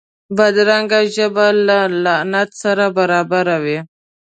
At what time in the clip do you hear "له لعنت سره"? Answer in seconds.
1.67-2.85